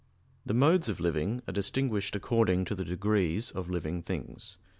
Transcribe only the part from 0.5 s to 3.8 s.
modes of living are distinguished according to the degrees of